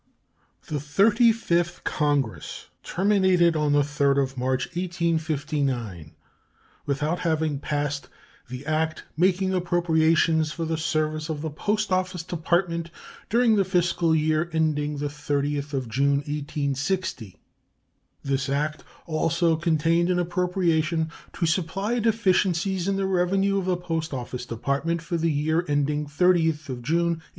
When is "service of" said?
10.75-11.41